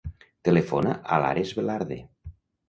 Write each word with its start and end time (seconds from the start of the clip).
Telefona 0.47 0.95
a 0.95 1.19
l'Ares 1.25 1.53
Velarde. 1.59 2.01